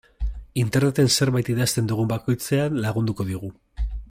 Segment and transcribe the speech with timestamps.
[0.61, 3.57] Interneten zerbait idazten dugun bakoitzean lagunduko digu.